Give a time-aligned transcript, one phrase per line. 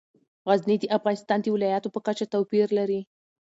[0.47, 3.01] غزني د افغانستان د ولایاتو په کچه توپیر لري.